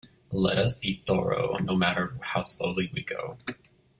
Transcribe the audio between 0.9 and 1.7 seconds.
thorough,